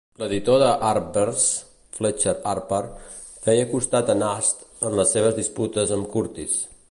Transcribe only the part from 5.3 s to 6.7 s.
disputes amb Curtis.